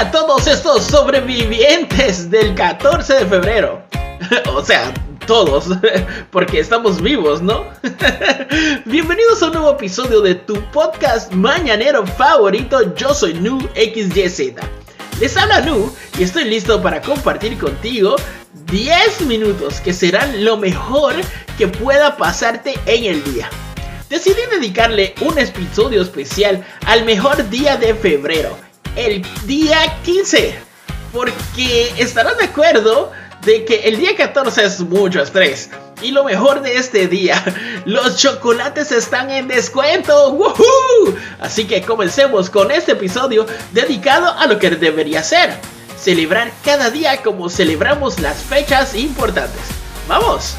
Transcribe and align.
a 0.00 0.10
todos 0.10 0.46
estos 0.46 0.84
sobrevivientes 0.84 2.30
del 2.30 2.54
14 2.54 3.16
de 3.16 3.26
febrero. 3.26 3.82
o 4.54 4.64
sea, 4.64 4.94
todos, 5.26 5.66
porque 6.30 6.58
estamos 6.58 7.02
vivos, 7.02 7.42
¿no? 7.42 7.66
Bienvenidos 8.86 9.42
a 9.42 9.48
un 9.48 9.52
nuevo 9.52 9.72
episodio 9.72 10.22
de 10.22 10.36
tu 10.36 10.54
podcast 10.70 11.30
mañanero 11.32 12.06
favorito. 12.06 12.94
Yo 12.94 13.12
soy 13.12 13.34
Nu 13.34 13.60
XYZ. 13.74 14.54
Les 15.20 15.36
habla 15.36 15.60
Nu 15.60 15.94
y 16.18 16.22
estoy 16.22 16.44
listo 16.44 16.80
para 16.80 17.02
compartir 17.02 17.58
contigo 17.58 18.16
10 18.72 19.26
minutos 19.26 19.82
que 19.82 19.92
serán 19.92 20.46
lo 20.46 20.56
mejor 20.56 21.12
que 21.58 21.68
pueda 21.68 22.16
pasarte 22.16 22.72
en 22.86 23.04
el 23.04 23.22
día. 23.34 23.50
Decidí 24.08 24.40
dedicarle 24.50 25.14
un 25.20 25.38
episodio 25.38 26.00
especial 26.00 26.64
al 26.86 27.04
mejor 27.04 27.50
día 27.50 27.76
de 27.76 27.94
febrero, 27.94 28.56
el 28.96 29.24
día 29.46 29.78
15, 30.04 30.58
porque 31.12 31.92
estarán 31.98 32.36
de 32.38 32.44
acuerdo 32.44 33.12
de 33.44 33.64
que 33.64 33.88
el 33.88 33.98
día 33.98 34.16
14 34.16 34.64
es 34.64 34.80
mucho 34.80 35.22
estrés. 35.22 35.70
Y 36.02 36.12
lo 36.12 36.24
mejor 36.24 36.62
de 36.62 36.76
este 36.76 37.08
día, 37.08 37.42
los 37.84 38.16
chocolates 38.16 38.92
están 38.92 39.30
en 39.30 39.48
descuento. 39.48 40.32
¡Woohoo! 40.32 41.16
Así 41.40 41.66
que 41.66 41.82
comencemos 41.82 42.50
con 42.50 42.70
este 42.70 42.92
episodio 42.92 43.46
dedicado 43.72 44.32
a 44.38 44.46
lo 44.46 44.58
que 44.58 44.70
debería 44.70 45.22
ser. 45.22 45.50
Celebrar 45.98 46.50
cada 46.64 46.90
día 46.90 47.22
como 47.22 47.50
celebramos 47.50 48.20
las 48.20 48.38
fechas 48.38 48.94
importantes. 48.94 49.62
¡Vamos! 50.08 50.56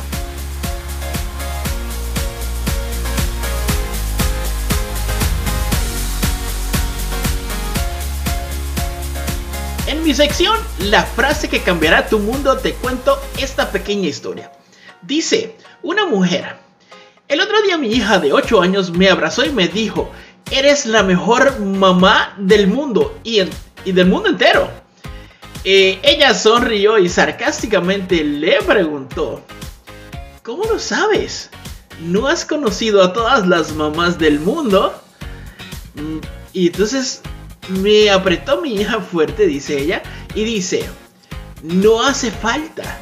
En 10.02 10.07
mi 10.07 10.16
sección, 10.16 10.57
la 10.80 11.03
frase 11.03 11.47
que 11.47 11.61
cambiará 11.61 12.07
tu 12.07 12.17
mundo, 12.17 12.57
te 12.57 12.73
cuento 12.73 13.21
esta 13.38 13.71
pequeña 13.71 14.08
historia. 14.08 14.52
Dice, 15.03 15.55
una 15.83 16.08
mujer, 16.08 16.55
el 17.27 17.39
otro 17.39 17.61
día 17.61 17.77
mi 17.77 17.91
hija 17.91 18.17
de 18.17 18.33
8 18.33 18.63
años 18.63 18.89
me 18.89 19.09
abrazó 19.09 19.45
y 19.45 19.52
me 19.52 19.67
dijo, 19.67 20.09
eres 20.49 20.88
la 20.88 21.03
mejor 21.03 21.59
mamá 21.59 22.33
del 22.39 22.66
mundo 22.66 23.16
y, 23.23 23.41
del 23.85 24.08
mundo 24.08 24.30
entero. 24.30 24.71
Eh, 25.63 25.99
ella 26.02 26.33
sonrió 26.33 26.97
y 26.97 27.08
sarcásticamente 27.08 28.23
le 28.23 28.58
preguntó, 28.63 29.43
¿cómo 30.41 30.63
lo 30.63 30.80
sabes? 30.80 31.52
¿No 31.99 32.27
has 32.27 32.43
conocido 32.43 33.03
a 33.03 33.13
todas 33.13 33.45
las 33.45 33.75
mamás 33.75 34.17
del 34.17 34.39
mundo? 34.39 34.99
Mm, 35.93 36.17
y 36.53 36.67
entonces 36.67 37.21
me 37.70 38.09
apretó 38.09 38.62
mi 38.62 38.76
hija 38.76 39.00
fuerte, 39.00 39.48
dice 39.48 39.80
ella, 39.80 40.02
y 40.34 40.44
dice, 40.44 40.86
no 41.64 42.02
hace 42.02 42.31
falta, 42.31 43.00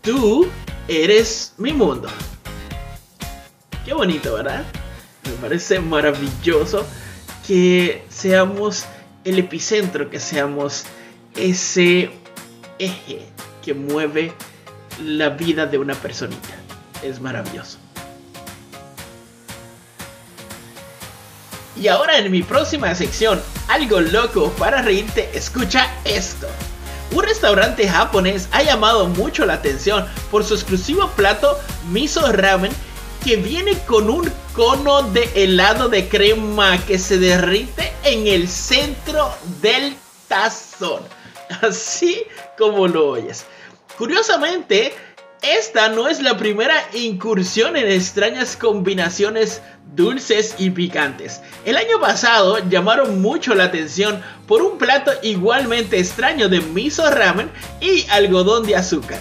tú 0.00 0.48
eres 0.88 1.54
mi 1.58 1.72
mundo. 1.72 2.08
Qué 3.84 3.94
bonito, 3.94 4.34
¿verdad? 4.34 4.64
Me 5.24 5.32
parece 5.32 5.80
maravilloso 5.80 6.86
que 7.46 8.04
seamos 8.08 8.84
el 9.24 9.38
epicentro, 9.38 10.10
que 10.10 10.20
seamos 10.20 10.84
ese 11.36 12.10
eje 12.78 13.20
que 13.62 13.74
mueve 13.74 14.32
la 15.00 15.30
vida 15.30 15.66
de 15.66 15.78
una 15.78 15.94
personita. 15.94 16.54
Es 17.02 17.20
maravilloso. 17.20 17.78
Y 21.82 21.88
ahora 21.88 22.16
en 22.16 22.30
mi 22.30 22.44
próxima 22.44 22.94
sección, 22.94 23.42
algo 23.66 24.00
loco 24.00 24.52
para 24.52 24.82
reírte, 24.82 25.28
escucha 25.34 25.92
esto. 26.04 26.46
Un 27.10 27.24
restaurante 27.24 27.88
japonés 27.88 28.48
ha 28.52 28.62
llamado 28.62 29.08
mucho 29.08 29.44
la 29.44 29.54
atención 29.54 30.06
por 30.30 30.44
su 30.44 30.54
exclusivo 30.54 31.08
plato 31.16 31.58
miso 31.90 32.30
ramen 32.30 32.70
que 33.24 33.34
viene 33.34 33.76
con 33.78 34.08
un 34.08 34.32
cono 34.52 35.02
de 35.02 35.28
helado 35.34 35.88
de 35.88 36.06
crema 36.08 36.78
que 36.86 37.00
se 37.00 37.18
derrite 37.18 37.92
en 38.04 38.28
el 38.28 38.46
centro 38.46 39.34
del 39.60 39.96
tazón. 40.28 41.02
Así 41.62 42.22
como 42.56 42.86
lo 42.86 43.08
oyes. 43.08 43.44
Curiosamente, 43.98 44.94
esta 45.42 45.88
no 45.88 46.08
es 46.08 46.22
la 46.22 46.36
primera 46.36 46.74
incursión 46.94 47.76
en 47.76 47.90
extrañas 47.90 48.56
combinaciones 48.56 49.60
dulces 49.96 50.54
y 50.58 50.70
picantes. 50.70 51.42
El 51.64 51.76
año 51.76 52.00
pasado 52.00 52.58
llamaron 52.68 53.20
mucho 53.20 53.54
la 53.54 53.64
atención 53.64 54.22
por 54.46 54.62
un 54.62 54.78
plato 54.78 55.10
igualmente 55.22 55.98
extraño 55.98 56.48
de 56.48 56.60
miso 56.60 57.10
ramen 57.10 57.50
y 57.80 58.06
algodón 58.10 58.64
de 58.64 58.76
azúcar. 58.76 59.18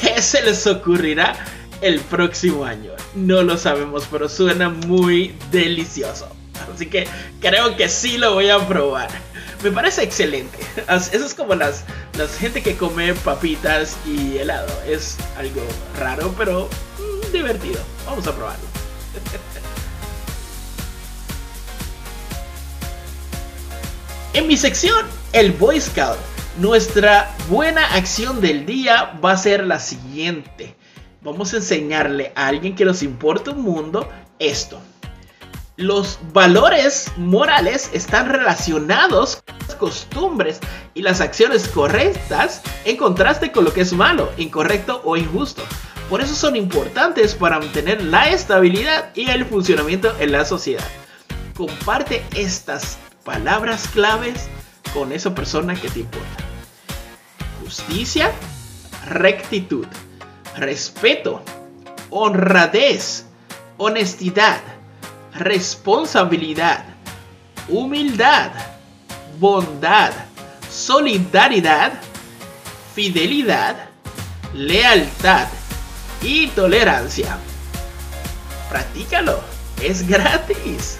¿Qué 0.00 0.20
se 0.20 0.42
les 0.42 0.66
ocurrirá 0.66 1.36
el 1.80 2.00
próximo 2.00 2.64
año? 2.64 2.90
No 3.14 3.42
lo 3.42 3.56
sabemos, 3.56 4.08
pero 4.10 4.28
suena 4.28 4.70
muy 4.70 5.34
delicioso. 5.52 6.28
Así 6.74 6.86
que 6.86 7.06
creo 7.40 7.76
que 7.76 7.88
sí 7.88 8.18
lo 8.18 8.34
voy 8.34 8.50
a 8.50 8.58
probar 8.66 9.08
me 9.62 9.70
parece 9.70 10.02
excelente. 10.02 10.58
Eso 10.88 11.24
es 11.24 11.34
como 11.34 11.54
las, 11.54 11.84
las 12.16 12.36
gente 12.36 12.62
que 12.62 12.76
come 12.76 13.14
papitas 13.14 13.96
y 14.06 14.38
helado. 14.38 14.72
Es 14.86 15.18
algo 15.36 15.62
raro, 15.98 16.34
pero 16.36 16.68
mm, 16.98 17.32
divertido. 17.32 17.80
Vamos 18.06 18.26
a 18.26 18.34
probarlo. 18.34 18.64
en 24.34 24.46
mi 24.46 24.56
sección, 24.56 25.06
el 25.32 25.52
Boy 25.52 25.80
Scout, 25.80 26.18
nuestra 26.58 27.34
buena 27.48 27.94
acción 27.94 28.40
del 28.40 28.66
día 28.66 29.18
va 29.24 29.32
a 29.32 29.36
ser 29.36 29.66
la 29.66 29.78
siguiente. 29.78 30.74
Vamos 31.22 31.52
a 31.52 31.58
enseñarle 31.58 32.32
a 32.34 32.46
alguien 32.46 32.74
que 32.74 32.86
nos 32.86 33.02
importa 33.02 33.50
un 33.50 33.60
mundo 33.62 34.08
esto 34.38 34.80
los 35.80 36.18
valores 36.34 37.10
morales 37.16 37.88
están 37.94 38.28
relacionados 38.28 39.36
con 39.36 39.56
las 39.66 39.74
costumbres 39.76 40.60
y 40.92 41.00
las 41.00 41.22
acciones 41.22 41.68
correctas 41.68 42.60
en 42.84 42.98
contraste 42.98 43.50
con 43.50 43.64
lo 43.64 43.72
que 43.72 43.80
es 43.80 43.94
malo, 43.94 44.30
incorrecto 44.36 45.00
o 45.04 45.16
injusto. 45.16 45.62
Por 46.10 46.20
eso 46.20 46.34
son 46.34 46.54
importantes 46.54 47.34
para 47.34 47.58
mantener 47.58 48.02
la 48.02 48.28
estabilidad 48.28 49.10
y 49.14 49.30
el 49.30 49.46
funcionamiento 49.46 50.14
en 50.20 50.32
la 50.32 50.44
sociedad. 50.44 50.86
Comparte 51.56 52.22
estas 52.36 52.98
palabras 53.24 53.88
claves 53.88 54.48
con 54.92 55.12
esa 55.12 55.34
persona 55.34 55.74
que 55.74 55.88
te 55.88 56.00
importa. 56.00 56.44
Justicia, 57.62 58.30
rectitud, 59.06 59.86
respeto, 60.56 61.42
honradez, 62.10 63.24
honestidad 63.78 64.60
responsabilidad, 65.34 66.84
humildad, 67.68 68.50
bondad, 69.38 70.12
solidaridad, 70.70 71.92
fidelidad, 72.94 73.76
lealtad 74.54 75.48
y 76.22 76.48
tolerancia. 76.48 77.38
Practícalo, 78.68 79.40
es 79.82 80.06
gratis. 80.06 80.98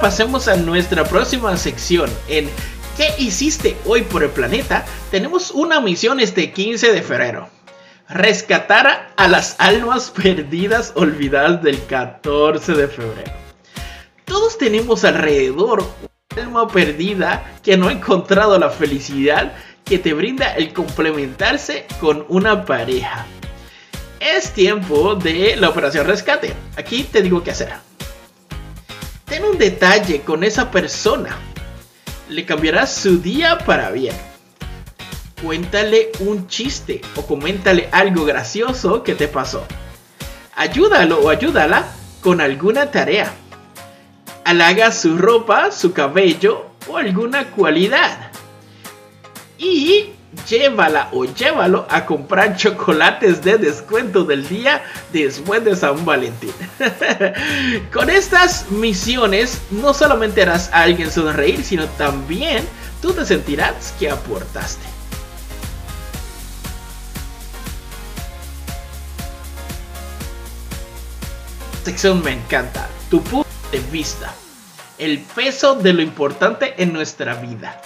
Pasemos 0.00 0.46
a 0.46 0.56
nuestra 0.56 1.04
próxima 1.04 1.56
sección 1.56 2.10
en 2.28 2.48
¿Qué 2.96 3.14
hiciste 3.18 3.76
hoy 3.84 4.02
por 4.02 4.22
el 4.22 4.30
planeta? 4.30 4.86
Tenemos 5.10 5.50
una 5.50 5.80
misión 5.80 6.18
este 6.18 6.50
15 6.52 6.92
de 6.92 7.02
febrero 7.02 7.55
rescatar 8.08 9.12
a 9.16 9.28
las 9.28 9.56
almas 9.58 10.10
perdidas 10.10 10.92
olvidadas 10.94 11.62
del 11.62 11.82
14 11.86 12.74
de 12.74 12.88
febrero. 12.88 13.32
Todos 14.24 14.58
tenemos 14.58 15.04
alrededor 15.04 15.84
una 16.32 16.42
alma 16.42 16.68
perdida 16.68 17.58
que 17.62 17.76
no 17.76 17.88
ha 17.88 17.92
encontrado 17.92 18.58
la 18.58 18.70
felicidad 18.70 19.52
que 19.84 19.98
te 19.98 20.12
brinda 20.12 20.54
el 20.54 20.72
complementarse 20.72 21.86
con 22.00 22.24
una 22.28 22.64
pareja. 22.64 23.26
Es 24.20 24.52
tiempo 24.52 25.14
de 25.14 25.56
la 25.56 25.68
operación 25.68 26.06
rescate. 26.06 26.52
Aquí 26.76 27.04
te 27.04 27.22
digo 27.22 27.42
qué 27.42 27.52
hacer. 27.52 27.72
Ten 29.24 29.44
un 29.44 29.58
detalle 29.58 30.22
con 30.22 30.42
esa 30.42 30.70
persona. 30.70 31.36
Le 32.28 32.44
cambiarás 32.44 32.94
su 32.94 33.18
día 33.18 33.58
para 33.58 33.90
bien 33.90 34.14
cuéntale 35.40 36.12
un 36.20 36.48
chiste 36.48 37.00
o 37.16 37.26
coméntale 37.26 37.88
algo 37.92 38.24
gracioso 38.24 39.02
que 39.02 39.14
te 39.14 39.28
pasó. 39.28 39.64
Ayúdalo 40.54 41.20
o 41.20 41.28
ayúdala 41.28 41.86
con 42.20 42.40
alguna 42.40 42.90
tarea. 42.90 43.32
Halaga 44.44 44.92
su 44.92 45.16
ropa, 45.18 45.70
su 45.70 45.92
cabello 45.92 46.66
o 46.88 46.96
alguna 46.96 47.50
cualidad. 47.50 48.30
Y 49.58 50.10
llévala 50.48 51.08
o 51.12 51.24
llévalo 51.24 51.86
a 51.88 52.06
comprar 52.06 52.56
chocolates 52.56 53.42
de 53.42 53.58
descuento 53.58 54.24
del 54.24 54.48
día 54.48 54.82
después 55.12 55.64
de 55.64 55.76
San 55.76 56.04
Valentín. 56.04 56.52
Con 57.92 58.10
estas 58.10 58.70
misiones 58.70 59.60
no 59.70 59.94
solamente 59.94 60.42
harás 60.42 60.70
a 60.72 60.82
alguien 60.82 61.10
sonreír, 61.10 61.64
sino 61.64 61.86
también 61.86 62.64
tú 63.00 63.12
te 63.12 63.24
sentirás 63.24 63.94
que 63.98 64.10
aportaste. 64.10 64.95
Sección 71.86 72.20
me 72.20 72.32
encanta, 72.32 72.88
tu 73.08 73.22
punto 73.22 73.48
de 73.70 73.78
vista, 73.78 74.34
el 74.98 75.20
peso 75.20 75.76
de 75.76 75.92
lo 75.92 76.02
importante 76.02 76.74
en 76.82 76.92
nuestra 76.92 77.36
vida. 77.36 77.80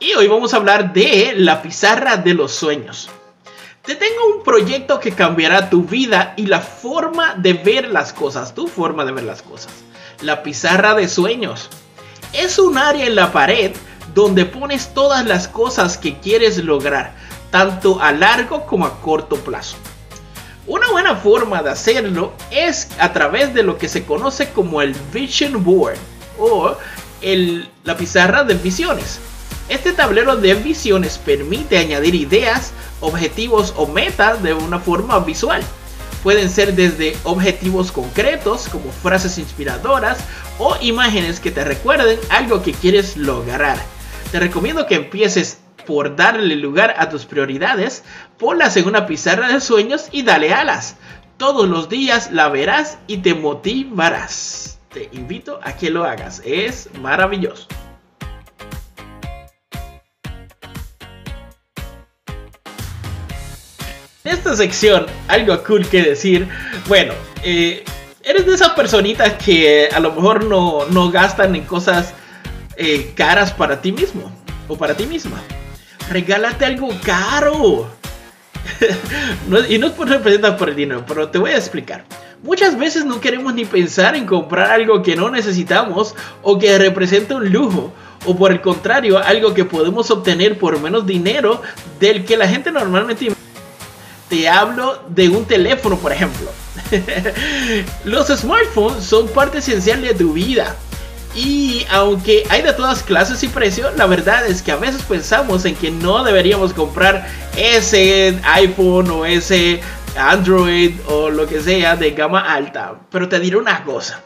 Y 0.00 0.12
hoy 0.14 0.26
vamos 0.26 0.52
a 0.52 0.56
hablar 0.56 0.92
de 0.92 1.34
la 1.36 1.62
pizarra 1.62 2.16
de 2.16 2.34
los 2.34 2.50
sueños. 2.50 3.08
Te 3.82 3.94
tengo 3.94 4.26
un 4.36 4.42
proyecto 4.42 4.98
que 4.98 5.12
cambiará 5.12 5.70
tu 5.70 5.84
vida 5.84 6.34
y 6.36 6.46
la 6.46 6.58
forma 6.58 7.36
de 7.36 7.52
ver 7.52 7.90
las 7.90 8.12
cosas, 8.12 8.56
tu 8.56 8.66
forma 8.66 9.04
de 9.04 9.12
ver 9.12 9.22
las 9.22 9.42
cosas. 9.42 9.72
La 10.20 10.42
pizarra 10.42 10.96
de 10.96 11.06
sueños. 11.06 11.70
Es 12.32 12.58
un 12.58 12.76
área 12.76 13.06
en 13.06 13.14
la 13.14 13.30
pared 13.30 13.70
donde 14.16 14.46
pones 14.46 14.92
todas 14.94 15.24
las 15.26 15.46
cosas 15.46 15.96
que 15.96 16.18
quieres 16.18 16.58
lograr, 16.58 17.14
tanto 17.52 18.00
a 18.02 18.10
largo 18.10 18.66
como 18.66 18.84
a 18.84 19.00
corto 19.00 19.36
plazo. 19.36 19.76
Una 20.66 20.90
buena 20.90 21.14
forma 21.16 21.62
de 21.62 21.70
hacerlo 21.70 22.32
es 22.50 22.88
a 22.98 23.12
través 23.12 23.52
de 23.52 23.62
lo 23.62 23.76
que 23.76 23.86
se 23.86 24.06
conoce 24.06 24.48
como 24.48 24.80
el 24.80 24.96
Vision 25.12 25.62
Board 25.62 25.98
o 26.38 26.74
la 27.84 27.96
pizarra 27.98 28.44
de 28.44 28.54
visiones. 28.54 29.18
Este 29.68 29.92
tablero 29.92 30.36
de 30.36 30.54
visiones 30.54 31.18
permite 31.18 31.76
añadir 31.76 32.14
ideas, 32.14 32.72
objetivos 33.00 33.74
o 33.76 33.86
metas 33.86 34.42
de 34.42 34.54
una 34.54 34.78
forma 34.78 35.18
visual. 35.18 35.62
Pueden 36.22 36.48
ser 36.48 36.74
desde 36.74 37.14
objetivos 37.24 37.92
concretos 37.92 38.68
como 38.70 38.90
frases 38.90 39.36
inspiradoras 39.36 40.16
o 40.58 40.76
imágenes 40.80 41.40
que 41.40 41.50
te 41.50 41.64
recuerden 41.64 42.18
algo 42.30 42.62
que 42.62 42.72
quieres 42.72 43.18
lograr. 43.18 43.76
Te 44.32 44.40
recomiendo 44.40 44.86
que 44.86 44.94
empieces 44.94 45.58
por 45.84 46.16
darle 46.16 46.56
lugar 46.56 46.94
a 46.98 47.08
tus 47.08 47.24
prioridades, 47.24 48.04
ponlas 48.38 48.76
en 48.76 48.86
una 48.86 49.06
pizarra 49.06 49.48
de 49.48 49.60
sueños 49.60 50.08
y 50.12 50.22
dale 50.22 50.52
alas. 50.52 50.96
Todos 51.36 51.68
los 51.68 51.88
días 51.88 52.30
la 52.30 52.48
verás 52.48 52.98
y 53.06 53.18
te 53.18 53.34
motivarás. 53.34 54.78
Te 54.92 55.08
invito 55.12 55.58
a 55.62 55.76
que 55.76 55.90
lo 55.90 56.04
hagas, 56.04 56.40
es 56.44 56.88
maravilloso. 57.00 57.66
En 64.22 64.32
esta 64.32 64.56
sección, 64.56 65.06
algo 65.28 65.62
cool 65.64 65.86
que 65.86 66.02
decir, 66.02 66.48
bueno, 66.86 67.12
eh, 67.42 67.84
eres 68.22 68.46
de 68.46 68.54
esas 68.54 68.70
personitas 68.70 69.34
que 69.34 69.88
a 69.92 70.00
lo 70.00 70.12
mejor 70.12 70.44
no, 70.44 71.10
gastan 71.10 71.54
en 71.56 71.64
cosas 71.64 72.14
eh, 72.76 73.12
caras 73.14 73.52
para 73.52 73.82
ti 73.82 73.92
mismo 73.92 74.32
o 74.68 74.76
para 74.78 74.94
ti 74.94 75.06
misma 75.06 75.42
regálate 76.10 76.64
algo 76.64 76.88
caro. 77.02 77.90
y 79.68 79.78
no 79.78 79.86
es 79.86 79.92
por 79.92 80.08
representar 80.08 80.56
por 80.56 80.68
el 80.68 80.76
dinero, 80.76 81.04
pero 81.06 81.28
te 81.28 81.38
voy 81.38 81.52
a 81.52 81.56
explicar. 81.56 82.04
Muchas 82.42 82.78
veces 82.78 83.04
no 83.04 83.20
queremos 83.20 83.54
ni 83.54 83.64
pensar 83.64 84.16
en 84.16 84.26
comprar 84.26 84.70
algo 84.70 85.02
que 85.02 85.16
no 85.16 85.30
necesitamos 85.30 86.14
o 86.42 86.58
que 86.58 86.76
representa 86.78 87.36
un 87.36 87.50
lujo. 87.50 87.92
O 88.26 88.36
por 88.36 88.52
el 88.52 88.60
contrario, 88.60 89.18
algo 89.18 89.54
que 89.54 89.64
podemos 89.64 90.10
obtener 90.10 90.58
por 90.58 90.78
menos 90.80 91.06
dinero 91.06 91.62
del 92.00 92.24
que 92.24 92.36
la 92.36 92.48
gente 92.48 92.70
normalmente... 92.70 93.32
Te 94.28 94.48
hablo 94.48 95.02
de 95.08 95.28
un 95.28 95.44
teléfono, 95.44 95.98
por 95.98 96.12
ejemplo. 96.12 96.50
Los 98.04 98.28
smartphones 98.28 99.04
son 99.04 99.28
parte 99.28 99.58
esencial 99.58 100.00
de 100.00 100.14
tu 100.14 100.32
vida. 100.32 100.76
Y 101.34 101.84
aunque 101.90 102.44
hay 102.48 102.62
de 102.62 102.72
todas 102.72 103.02
clases 103.02 103.42
y 103.42 103.48
precios, 103.48 103.94
la 103.96 104.06
verdad 104.06 104.46
es 104.46 104.62
que 104.62 104.72
a 104.72 104.76
veces 104.76 105.02
pensamos 105.02 105.64
en 105.64 105.74
que 105.74 105.90
no 105.90 106.22
deberíamos 106.22 106.72
comprar 106.72 107.26
ese 107.56 108.38
iPhone 108.44 109.10
o 109.10 109.26
ese 109.26 109.80
Android 110.16 110.94
o 111.08 111.30
lo 111.30 111.46
que 111.46 111.60
sea 111.60 111.96
de 111.96 112.12
gama 112.12 112.52
alta. 112.52 112.94
Pero 113.10 113.28
te 113.28 113.40
diré 113.40 113.56
una 113.56 113.84
cosa. 113.84 114.20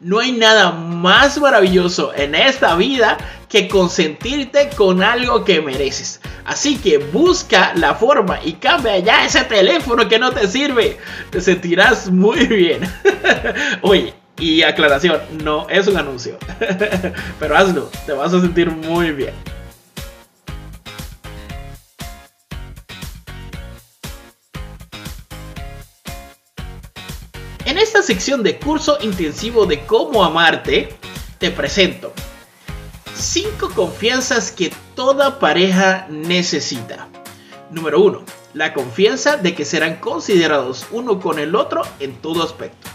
No 0.00 0.18
hay 0.18 0.32
nada 0.32 0.72
más 0.72 1.38
maravilloso 1.38 2.12
en 2.14 2.34
esta 2.34 2.74
vida 2.74 3.18
que 3.48 3.68
consentirte 3.68 4.70
con 4.74 5.02
algo 5.02 5.44
que 5.44 5.60
mereces. 5.60 6.20
Así 6.44 6.78
que 6.78 6.98
busca 6.98 7.72
la 7.76 7.94
forma 7.94 8.40
y 8.42 8.54
cambia 8.54 8.98
ya 8.98 9.24
ese 9.24 9.44
teléfono 9.44 10.08
que 10.08 10.18
no 10.18 10.32
te 10.32 10.48
sirve. 10.48 10.98
Te 11.30 11.40
sentirás 11.40 12.10
muy 12.10 12.46
bien. 12.46 12.80
Oye, 13.82 14.14
y 14.38 14.62
aclaración, 14.62 15.20
no 15.42 15.68
es 15.68 15.86
un 15.86 15.96
anuncio. 15.96 16.38
Pero 17.38 17.56
hazlo, 17.56 17.90
te 18.06 18.12
vas 18.12 18.32
a 18.32 18.40
sentir 18.40 18.70
muy 18.70 19.12
bien. 19.12 19.34
En 27.64 27.78
esta 27.78 28.02
sección 28.02 28.42
de 28.42 28.58
curso 28.58 28.98
intensivo 29.00 29.66
de 29.66 29.86
cómo 29.86 30.24
amarte, 30.24 30.88
te 31.38 31.50
presento 31.50 32.12
5 33.14 33.70
confianzas 33.74 34.50
que 34.50 34.72
toda 34.94 35.38
pareja 35.38 36.06
necesita. 36.10 37.08
Número 37.70 38.00
1. 38.00 38.24
La 38.54 38.74
confianza 38.74 39.36
de 39.36 39.54
que 39.54 39.64
serán 39.64 39.96
considerados 39.96 40.86
uno 40.90 41.20
con 41.20 41.38
el 41.38 41.54
otro 41.54 41.82
en 42.00 42.16
todo 42.16 42.42
aspecto. 42.42 42.90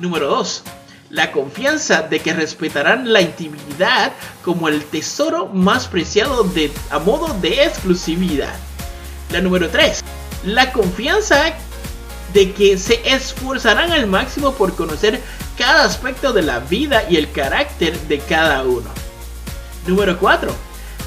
Número 0.00 0.28
2. 0.28 0.62
La 1.10 1.30
confianza 1.30 2.02
de 2.02 2.20
que 2.20 2.32
respetarán 2.32 3.12
la 3.12 3.20
intimidad 3.20 4.12
como 4.42 4.68
el 4.68 4.82
tesoro 4.84 5.46
más 5.46 5.88
preciado 5.88 6.44
de, 6.44 6.72
a 6.90 6.98
modo 6.98 7.34
de 7.40 7.64
exclusividad. 7.64 8.54
La 9.30 9.42
número 9.42 9.68
3. 9.68 10.02
La 10.46 10.72
confianza 10.72 11.52
de 12.32 12.52
que 12.52 12.78
se 12.78 13.02
esforzarán 13.04 13.92
al 13.92 14.06
máximo 14.06 14.54
por 14.54 14.74
conocer 14.74 15.20
cada 15.58 15.84
aspecto 15.84 16.32
de 16.32 16.42
la 16.42 16.60
vida 16.60 17.04
y 17.10 17.16
el 17.16 17.30
carácter 17.30 17.98
de 18.02 18.20
cada 18.20 18.62
uno. 18.62 18.88
Número 19.86 20.18
4. 20.18 20.50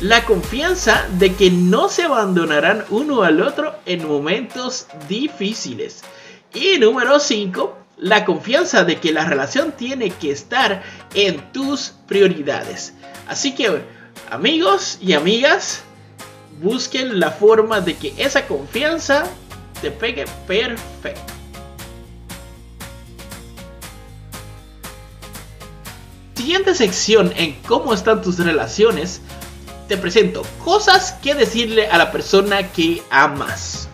La 0.01 0.24
confianza 0.25 1.07
de 1.18 1.34
que 1.34 1.50
no 1.50 1.90
se 1.90 2.04
abandonarán 2.04 2.86
uno 2.90 3.24
al 3.24 3.42
otro 3.42 3.74
en 3.88 4.07
momentos 4.07 4.86
difíciles. 5.07 6.04
Y 6.54 6.78
número 6.78 7.19
5 7.19 7.82
la 8.03 8.25
confianza 8.25 8.83
de 8.83 9.00
que 9.00 9.13
la 9.13 9.23
relación 9.23 9.71
tiene 9.71 10.09
que 10.09 10.30
estar 10.30 10.83
en 11.13 11.54
tus 11.54 11.94
prioridades. 12.06 12.94
Así 13.30 13.56
que 13.56 13.81
amigos 14.30 14.97
y 15.01 15.13
amigas, 15.13 15.83
busquen 16.61 17.21
la 17.21 17.31
forma 17.31 17.80
de 17.80 17.95
que 17.95 18.13
esa 18.18 18.45
confianza 18.45 19.23
te 19.81 19.89
pegue 19.89 20.25
perfecto. 20.45 21.33
Siguiente 26.35 26.75
sección 26.75 27.31
en 27.37 27.54
cómo 27.61 27.94
están 27.94 28.21
tus 28.21 28.37
relaciones, 28.37 29.21
te 29.87 29.95
presento 29.95 30.44
cosas 30.66 31.13
que 31.23 31.35
decirle 31.35 31.87
a 31.87 31.97
la 31.97 32.11
persona 32.11 32.69
que 32.73 33.01
amas. 33.09 33.87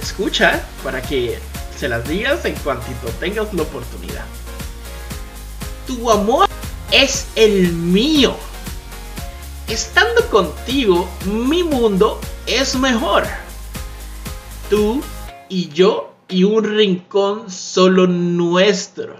Escucha 0.00 0.64
para 0.82 1.02
que 1.02 1.38
se 1.84 1.90
las 1.90 2.08
digas 2.08 2.42
en 2.46 2.54
cuantito 2.54 3.08
tengas 3.20 3.52
la 3.52 3.60
oportunidad. 3.60 4.24
Tu 5.86 6.10
amor 6.10 6.48
es 6.90 7.28
el 7.36 7.74
mío. 7.74 8.34
Estando 9.68 10.26
contigo, 10.30 11.06
mi 11.26 11.62
mundo 11.62 12.22
es 12.46 12.74
mejor. 12.76 13.24
Tú 14.70 15.02
y 15.50 15.68
yo 15.68 16.14
y 16.26 16.44
un 16.44 16.64
rincón 16.64 17.50
solo 17.50 18.06
nuestro. 18.06 19.16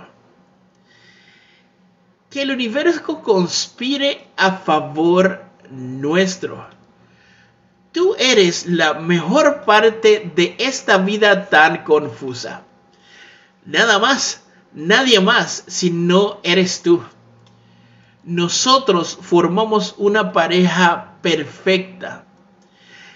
Que 2.30 2.40
el 2.40 2.50
universo 2.50 3.20
conspire 3.22 4.26
a 4.38 4.52
favor 4.52 5.44
nuestro. 5.70 6.66
Tú 7.94 8.16
eres 8.18 8.66
la 8.66 8.94
mejor 8.94 9.64
parte 9.64 10.28
de 10.34 10.56
esta 10.58 10.98
vida 10.98 11.48
tan 11.48 11.84
confusa. 11.84 12.64
Nada 13.64 14.00
más, 14.00 14.42
nadie 14.72 15.20
más 15.20 15.62
si 15.68 15.92
no 15.92 16.40
eres 16.42 16.82
tú. 16.82 17.04
Nosotros 18.24 19.16
formamos 19.22 19.94
una 19.96 20.32
pareja 20.32 21.18
perfecta. 21.22 22.24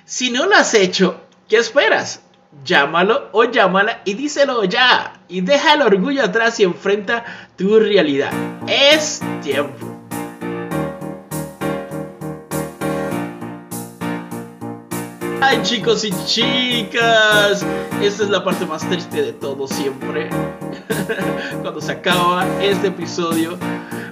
Si 0.05 0.31
no 0.31 0.47
lo 0.47 0.55
has 0.55 0.73
hecho, 0.75 1.23
¿qué 1.49 1.57
esperas? 1.57 2.23
Llámalo 2.65 3.31
o 3.33 3.51
llámala 3.51 4.03
y 4.05 4.15
díselo 4.15 4.63
ya. 4.63 5.23
Y 5.27 5.41
deja 5.41 5.75
el 5.75 5.83
orgullo 5.83 6.23
atrás 6.23 6.61
y 6.61 6.63
enfrenta 6.63 7.25
tu 7.57 7.81
realidad. 7.81 8.31
Es 8.69 9.23
tiempo. 9.43 9.98
Ay 15.41 15.61
chicos 15.63 16.05
y 16.05 16.11
chicas, 16.27 17.65
esta 18.03 18.25
es 18.25 18.29
la 18.29 18.43
parte 18.43 18.67
más 18.67 18.89
triste 18.89 19.23
de 19.23 19.33
todo 19.33 19.69
siempre. 19.69 20.29
Cuando 21.63 21.81
se 21.81 21.93
acaba 21.93 22.45
este 22.61 22.89
episodio. 22.89 23.57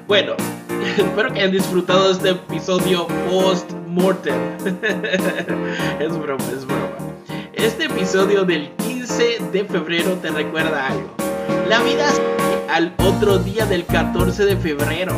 Bueno, 0.06 0.34
espero 0.96 1.32
que 1.32 1.40
hayan 1.40 1.50
disfrutado 1.50 2.12
este 2.12 2.30
episodio 2.30 3.08
post-mortem. 3.28 4.34
es 5.98 6.16
broma, 6.16 6.44
es 6.52 6.64
broma. 6.64 6.96
Este 7.54 7.86
episodio 7.86 8.44
del 8.44 8.70
15 8.76 9.38
de 9.50 9.64
febrero 9.64 10.12
te 10.22 10.30
recuerda 10.30 10.86
algo. 10.86 11.10
La 11.68 11.80
vida 11.80 12.08
al 12.70 12.94
otro 12.98 13.38
día 13.38 13.66
del 13.66 13.84
14 13.84 14.44
de 14.44 14.56
febrero. 14.56 15.12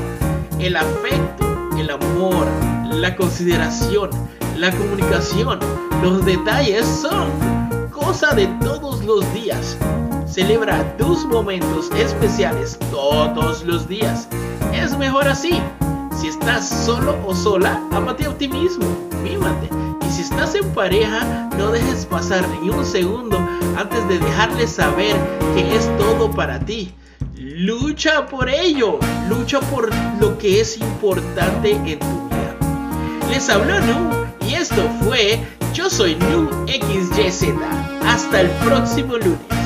El 0.58 0.76
afecto, 0.76 1.68
el 1.78 1.90
amor, 1.90 2.46
la 2.90 3.14
consideración, 3.14 4.10
la 4.56 4.70
comunicación, 4.72 5.60
los 6.02 6.24
detalles 6.24 6.86
son 6.86 7.30
cosa 7.90 8.34
de 8.34 8.46
todos 8.62 9.04
los 9.04 9.32
días. 9.34 9.76
Celebra 10.26 10.96
tus 10.96 11.24
momentos 11.24 11.90
especiales 11.92 12.78
todos 12.90 13.64
los 13.64 13.88
días. 13.88 14.28
Es 14.72 14.96
mejor 14.96 15.26
así. 15.26 15.60
Si 16.16 16.28
estás 16.28 16.68
solo 16.68 17.16
o 17.26 17.34
sola, 17.34 17.82
amate 17.92 18.26
a 18.26 18.36
ti 18.36 18.48
mismo, 18.48 18.86
mímate. 19.22 19.68
Y 20.06 20.10
si 20.10 20.22
estás 20.22 20.54
en 20.54 20.68
pareja, 20.72 21.48
no 21.58 21.70
dejes 21.70 22.06
pasar 22.06 22.46
ni 22.60 22.70
un 22.70 22.84
segundo 22.84 23.38
antes 23.76 24.08
de 24.08 24.18
dejarle 24.18 24.66
saber 24.66 25.16
que 25.54 25.76
es 25.76 25.88
todo 25.98 26.30
para 26.30 26.58
ti. 26.60 26.94
Lucha 27.36 28.26
por 28.26 28.48
ello, 28.48 28.98
lucha 29.28 29.60
por 29.60 29.90
lo 30.20 30.38
que 30.38 30.60
es 30.60 30.78
importante 30.78 31.72
en 31.72 31.98
tu 31.98 32.28
vida. 32.28 32.56
Les 33.30 33.48
habló 33.48 33.74
esto 34.70 34.88
fue 35.02 35.38
Yo 35.72 35.88
Soy 35.88 36.14
Nu 36.16 36.48
XYZ. 36.66 37.54
Hasta 38.04 38.42
el 38.42 38.50
próximo 38.64 39.16
lunes. 39.16 39.57